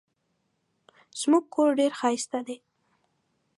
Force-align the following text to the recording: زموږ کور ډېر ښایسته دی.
زموږ 1.19 1.43
کور 1.53 1.69
ډېر 1.79 1.91
ښایسته 1.99 2.39
دی. 2.47 2.57